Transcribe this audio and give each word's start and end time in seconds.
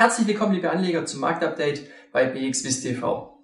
Herzlich 0.00 0.28
willkommen, 0.28 0.52
liebe 0.52 0.70
Anleger, 0.70 1.06
zum 1.06 1.18
Marktupdate 1.22 1.82
bei 2.12 2.26
BXWIST 2.26 2.84
TV. 2.84 3.36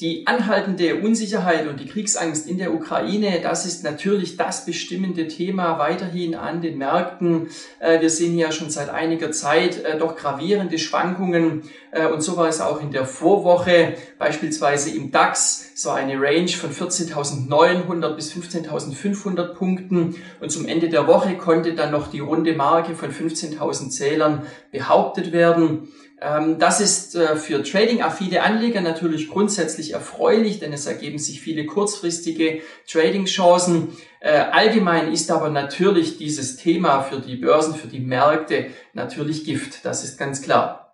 Die 0.00 0.26
anhaltende 0.26 0.96
Unsicherheit 0.96 1.66
und 1.66 1.80
die 1.80 1.86
Kriegsangst 1.86 2.46
in 2.46 2.58
der 2.58 2.74
Ukraine, 2.74 3.40
das 3.42 3.64
ist 3.64 3.82
natürlich 3.82 4.36
das 4.36 4.66
bestimmende 4.66 5.26
Thema 5.26 5.78
weiterhin 5.78 6.34
an 6.34 6.60
den 6.60 6.76
Märkten. 6.76 7.48
Äh, 7.78 8.02
wir 8.02 8.10
sehen 8.10 8.36
ja 8.36 8.52
schon 8.52 8.68
seit 8.68 8.90
einiger 8.90 9.32
Zeit 9.32 9.82
äh, 9.84 9.96
doch 9.96 10.14
gravierende 10.14 10.78
Schwankungen 10.78 11.62
äh, 11.92 12.08
und 12.08 12.20
so 12.20 12.36
war 12.36 12.46
es 12.46 12.60
auch 12.60 12.82
in 12.82 12.90
der 12.90 13.06
Vorwoche, 13.06 13.94
beispielsweise 14.18 14.90
im 14.90 15.12
DAX, 15.12 15.70
so 15.74 15.88
eine 15.88 16.20
Range 16.20 16.48
von 16.48 16.70
14.900 16.70 18.14
bis 18.14 18.34
15.500 18.34 19.54
Punkten 19.54 20.16
und 20.40 20.50
zum 20.50 20.66
Ende 20.66 20.90
der 20.90 21.06
Woche 21.06 21.38
konnte 21.38 21.74
dann 21.74 21.90
noch 21.90 22.08
die 22.08 22.20
runde 22.20 22.54
Marke 22.54 22.94
von 22.94 23.10
15.000 23.10 23.88
Zählern 23.88 24.42
behauptet 24.72 25.32
werden. 25.32 25.88
Ähm, 26.20 26.58
das 26.58 26.80
ist 26.80 27.14
äh, 27.14 27.36
für 27.36 27.62
trading-affine 27.62 28.42
Anleger 28.42 28.80
natürlich 28.80 29.28
grundsätzlich 29.28 29.92
erfreulich, 29.92 30.60
denn 30.60 30.72
es 30.72 30.86
ergeben 30.86 31.18
sich 31.18 31.40
viele 31.40 31.66
kurzfristige 31.66 32.62
Trading-Chancen. 32.90 33.96
Äh, 34.20 34.30
allgemein 34.30 35.12
ist 35.12 35.30
aber 35.30 35.50
natürlich 35.50 36.16
dieses 36.16 36.56
Thema 36.56 37.02
für 37.02 37.20
die 37.20 37.36
Börsen, 37.36 37.74
für 37.74 37.88
die 37.88 38.00
Märkte 38.00 38.66
natürlich 38.94 39.44
Gift. 39.44 39.84
Das 39.84 40.04
ist 40.04 40.18
ganz 40.18 40.40
klar. 40.40 40.85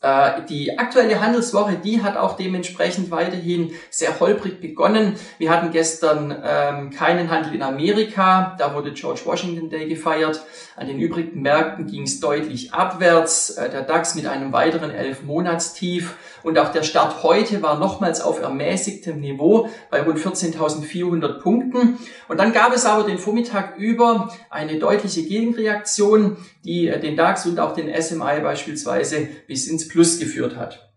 Äh, 0.00 0.42
die 0.48 0.78
aktuelle 0.78 1.20
Handelswoche, 1.20 1.74
die 1.74 2.02
hat 2.02 2.16
auch 2.16 2.36
dementsprechend 2.36 3.10
weiterhin 3.10 3.72
sehr 3.90 4.20
holprig 4.20 4.60
begonnen. 4.60 5.14
Wir 5.38 5.50
hatten 5.50 5.72
gestern 5.72 6.36
ähm, 6.44 6.90
keinen 6.90 7.30
Handel 7.30 7.54
in 7.54 7.62
Amerika, 7.62 8.54
da 8.58 8.74
wurde 8.74 8.92
George 8.92 9.22
Washington 9.24 9.70
Day 9.70 9.88
gefeiert. 9.88 10.44
An 10.76 10.86
den 10.86 11.00
übrigen 11.00 11.42
Märkten 11.42 11.86
ging 11.86 12.04
es 12.04 12.20
deutlich 12.20 12.72
abwärts. 12.72 13.50
Äh, 13.50 13.70
der 13.70 13.82
DAX 13.82 14.14
mit 14.14 14.26
einem 14.26 14.52
weiteren 14.52 14.92
elf 14.92 15.24
Monatstief 15.24 16.14
und 16.42 16.58
auch 16.58 16.70
der 16.70 16.82
Start 16.84 17.22
heute 17.22 17.62
war 17.62 17.78
nochmals 17.78 18.20
auf 18.20 18.40
ermäßigtem 18.40 19.18
Niveau 19.18 19.68
bei 19.90 20.02
rund 20.02 20.18
14.400 20.18 21.40
Punkten. 21.40 21.98
Und 22.28 22.38
dann 22.38 22.52
gab 22.52 22.72
es 22.74 22.86
aber 22.86 23.04
den 23.04 23.18
Vormittag 23.18 23.76
über 23.76 24.28
eine 24.48 24.78
deutliche 24.78 25.24
Gegenreaktion, 25.24 26.36
die 26.64 26.88
äh, 26.88 27.00
den 27.00 27.16
DAX 27.16 27.46
und 27.46 27.58
auch 27.58 27.74
den 27.74 27.90
SMI 28.00 28.40
beispielsweise 28.42 29.28
bis 29.46 29.66
ins 29.66 29.87
Plus 29.88 30.18
geführt 30.18 30.56
hat. 30.56 30.88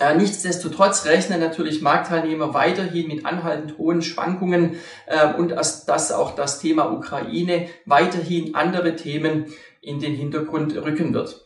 Äh, 0.00 0.14
nichtsdestotrotz 0.14 1.06
rechnen 1.06 1.40
natürlich 1.40 1.82
Marktteilnehmer 1.82 2.54
weiterhin 2.54 3.08
mit 3.08 3.26
anhaltend 3.26 3.78
hohen 3.78 4.00
Schwankungen 4.00 4.76
äh, 5.06 5.34
und 5.34 5.50
dass 5.50 6.12
auch 6.12 6.36
das 6.36 6.60
Thema 6.60 6.92
Ukraine 6.92 7.68
weiterhin 7.84 8.54
andere 8.54 8.94
Themen 8.94 9.46
in 9.80 9.98
den 9.98 10.14
Hintergrund 10.14 10.76
rücken 10.76 11.14
wird. 11.14 11.44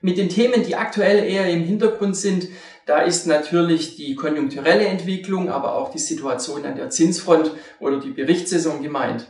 Mit 0.00 0.18
den 0.18 0.28
Themen, 0.28 0.62
die 0.62 0.76
aktuell 0.76 1.24
eher 1.24 1.48
im 1.48 1.64
Hintergrund 1.64 2.14
sind, 2.14 2.48
da 2.86 3.00
ist 3.00 3.26
natürlich 3.26 3.96
die 3.96 4.14
konjunkturelle 4.14 4.84
Entwicklung, 4.84 5.48
aber 5.48 5.74
auch 5.74 5.90
die 5.90 5.98
Situation 5.98 6.66
an 6.66 6.76
der 6.76 6.90
Zinsfront 6.90 7.50
oder 7.80 7.98
die 7.98 8.10
Berichtssaison 8.10 8.82
gemeint. 8.82 9.26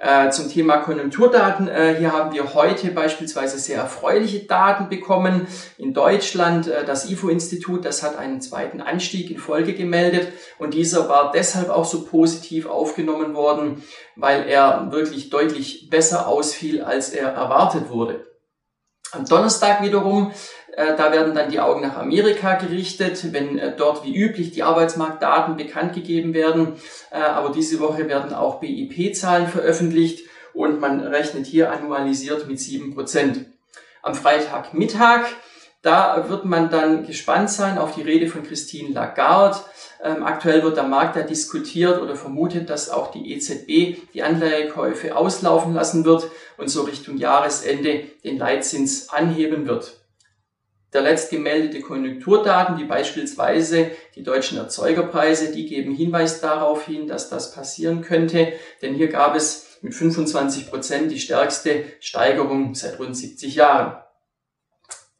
Äh, 0.00 0.30
zum 0.30 0.48
Thema 0.48 0.76
Konjunkturdaten. 0.76 1.66
Äh, 1.66 1.96
hier 1.98 2.12
haben 2.12 2.32
wir 2.32 2.54
heute 2.54 2.92
beispielsweise 2.92 3.58
sehr 3.58 3.78
erfreuliche 3.78 4.46
Daten 4.46 4.88
bekommen. 4.88 5.48
In 5.76 5.92
Deutschland, 5.92 6.68
äh, 6.68 6.84
das 6.84 7.10
IFO-Institut, 7.10 7.84
das 7.84 8.04
hat 8.04 8.16
einen 8.16 8.40
zweiten 8.40 8.80
Anstieg 8.80 9.28
in 9.28 9.38
Folge 9.38 9.74
gemeldet 9.74 10.28
und 10.60 10.74
dieser 10.74 11.08
war 11.08 11.32
deshalb 11.32 11.68
auch 11.68 11.84
so 11.84 12.04
positiv 12.04 12.66
aufgenommen 12.66 13.34
worden, 13.34 13.82
weil 14.14 14.46
er 14.46 14.92
wirklich 14.92 15.30
deutlich 15.30 15.90
besser 15.90 16.28
ausfiel, 16.28 16.80
als 16.80 17.10
er 17.10 17.30
erwartet 17.30 17.90
wurde. 17.90 18.24
Am 19.12 19.24
Donnerstag 19.24 19.82
wiederum 19.82 20.32
äh, 20.78 20.96
da 20.96 21.10
werden 21.10 21.34
dann 21.34 21.50
die 21.50 21.58
Augen 21.58 21.80
nach 21.80 21.96
Amerika 21.96 22.54
gerichtet, 22.54 23.32
wenn 23.32 23.58
äh, 23.58 23.74
dort 23.76 24.04
wie 24.04 24.14
üblich 24.14 24.52
die 24.52 24.62
Arbeitsmarktdaten 24.62 25.56
bekannt 25.56 25.92
gegeben 25.92 26.34
werden. 26.34 26.76
Äh, 27.10 27.18
aber 27.18 27.50
diese 27.50 27.80
Woche 27.80 28.08
werden 28.08 28.32
auch 28.32 28.60
BIP-Zahlen 28.60 29.48
veröffentlicht 29.48 30.28
und 30.54 30.78
man 30.78 31.00
rechnet 31.00 31.46
hier 31.46 31.72
annualisiert 31.72 32.46
mit 32.46 32.60
sieben 32.60 32.94
Prozent. 32.94 33.46
Am 34.02 34.14
Freitagmittag, 34.14 35.26
da 35.82 36.28
wird 36.28 36.44
man 36.44 36.70
dann 36.70 37.06
gespannt 37.06 37.50
sein 37.50 37.78
auf 37.78 37.94
die 37.94 38.02
Rede 38.02 38.26
von 38.28 38.42
Christine 38.42 38.92
Lagarde. 38.92 39.58
Ähm, 40.02 40.22
aktuell 40.22 40.62
wird 40.62 40.76
der 40.76 40.84
Markt 40.84 41.16
da 41.16 41.22
diskutiert 41.22 42.00
oder 42.00 42.16
vermutet, 42.16 42.70
dass 42.70 42.90
auch 42.90 43.10
die 43.10 43.32
EZB 43.32 44.12
die 44.12 44.22
Anleihekäufe 44.22 45.16
auslaufen 45.16 45.74
lassen 45.74 46.04
wird 46.04 46.30
und 46.56 46.68
so 46.68 46.82
Richtung 46.82 47.16
Jahresende 47.16 48.04
den 48.24 48.38
Leitzins 48.38 49.08
anheben 49.10 49.66
wird 49.66 49.98
der 50.92 51.02
letzt 51.02 51.30
gemeldete 51.30 51.80
Konjunkturdaten, 51.80 52.78
wie 52.78 52.84
beispielsweise 52.84 53.90
die 54.14 54.22
deutschen 54.22 54.58
Erzeugerpreise, 54.58 55.52
die 55.52 55.66
geben 55.66 55.94
Hinweis 55.94 56.40
darauf 56.40 56.86
hin, 56.86 57.06
dass 57.06 57.28
das 57.28 57.52
passieren 57.52 58.02
könnte, 58.02 58.52
denn 58.80 58.94
hier 58.94 59.08
gab 59.08 59.36
es 59.36 59.78
mit 59.82 59.94
25 59.94 60.70
Prozent 60.70 61.12
die 61.12 61.20
stärkste 61.20 61.84
Steigerung 62.00 62.74
seit 62.74 62.98
rund 62.98 63.16
70 63.16 63.54
Jahren. 63.54 64.02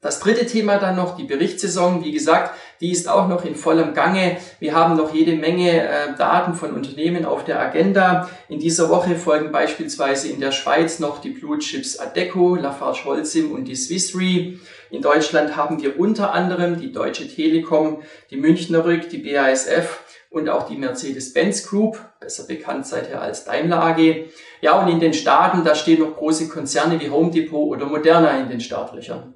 Das 0.00 0.20
dritte 0.20 0.46
Thema 0.46 0.78
dann 0.78 0.94
noch, 0.94 1.16
die 1.16 1.24
Berichtssaison. 1.24 2.04
Wie 2.04 2.12
gesagt, 2.12 2.54
die 2.80 2.92
ist 2.92 3.08
auch 3.08 3.26
noch 3.26 3.44
in 3.44 3.56
vollem 3.56 3.94
Gange. 3.94 4.36
Wir 4.60 4.72
haben 4.72 4.96
noch 4.96 5.12
jede 5.12 5.34
Menge 5.34 5.88
äh, 5.88 6.14
Daten 6.16 6.54
von 6.54 6.72
Unternehmen 6.72 7.24
auf 7.24 7.44
der 7.44 7.58
Agenda. 7.58 8.30
In 8.48 8.60
dieser 8.60 8.90
Woche 8.90 9.16
folgen 9.16 9.50
beispielsweise 9.50 10.28
in 10.28 10.38
der 10.38 10.52
Schweiz 10.52 11.00
noch 11.00 11.20
die 11.20 11.30
Blue 11.30 11.58
Chips 11.58 11.98
Adeco, 11.98 12.54
Lafarge 12.54 13.04
Holcim 13.06 13.50
und 13.50 13.64
die 13.64 13.74
Swiss 13.74 14.14
Re. 14.14 14.60
In 14.90 15.02
Deutschland 15.02 15.56
haben 15.56 15.82
wir 15.82 15.98
unter 15.98 16.32
anderem 16.32 16.80
die 16.80 16.92
Deutsche 16.92 17.26
Telekom, 17.26 18.02
die 18.30 18.36
Münchner 18.36 18.84
Rück, 18.84 19.08
die 19.08 19.18
BASF 19.18 19.98
und 20.30 20.48
auch 20.48 20.68
die 20.68 20.76
Mercedes-Benz 20.76 21.66
Group, 21.66 21.98
besser 22.20 22.46
bekannt 22.46 22.86
seither 22.86 23.20
als 23.20 23.44
Daimler 23.44 23.82
AG. 23.82 24.26
Ja, 24.60 24.80
und 24.80 24.88
in 24.88 25.00
den 25.00 25.12
Staaten, 25.12 25.64
da 25.64 25.74
stehen 25.74 25.98
noch 25.98 26.16
große 26.16 26.48
Konzerne 26.48 27.00
wie 27.00 27.10
Home 27.10 27.32
Depot 27.32 27.68
oder 27.68 27.86
Moderna 27.86 28.38
in 28.38 28.48
den 28.48 28.60
Startlöchern. 28.60 29.34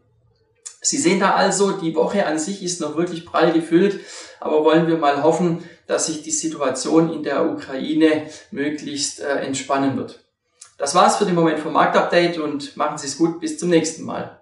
Sie 0.85 0.99
sehen 0.99 1.21
da 1.21 1.35
also, 1.35 1.73
die 1.73 1.95
Woche 1.95 2.27
an 2.27 2.41
sich 2.41 2.63
ist 2.63 2.81
noch 2.81 2.97
wirklich 2.97 3.25
prall 3.25 3.53
gefüllt, 3.53 4.01
aber 4.41 4.65
wollen 4.65 4.89
wir 4.89 4.97
mal 4.97 5.23
hoffen, 5.23 5.63
dass 5.87 6.07
sich 6.07 6.23
die 6.23 6.33
Situation 6.33 7.13
in 7.13 7.23
der 7.23 7.49
Ukraine 7.49 8.29
möglichst 8.51 9.21
äh, 9.21 9.37
entspannen 9.37 9.97
wird. 9.97 10.25
Das 10.79 10.97
war's 10.97 11.17
für 11.17 11.25
den 11.25 11.37
Moment 11.37 11.61
vom 11.61 11.73
Marktupdate 11.73 12.39
und 12.39 12.77
machen 12.77 12.99
Sie 12.99 13.07
es 13.07 13.17
gut, 13.17 13.39
bis 13.39 13.59
zum 13.59 13.69
nächsten 13.69 14.03
Mal. 14.03 14.42